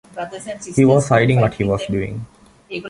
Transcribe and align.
He 0.75 0.83
was 0.83 1.09
hiding 1.09 1.41
what 1.41 1.53
he 1.53 1.63
was 1.63 1.85
doing. 1.85 2.25